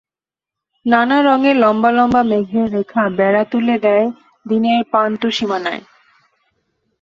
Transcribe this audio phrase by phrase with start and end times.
[0.85, 4.07] নানা রঙের লম্বা লম্বা মেঘের রেখা বেড়া তুলে দেয়
[4.45, 5.83] দিনের প্রান্তসীমানায়।